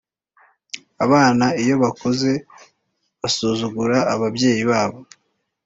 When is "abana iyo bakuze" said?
1.05-2.31